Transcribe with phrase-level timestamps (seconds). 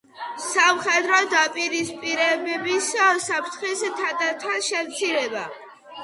[0.43, 2.87] სამხედრო დაპირისპირებების
[3.27, 5.45] საფრთხის თანდათან შემცირება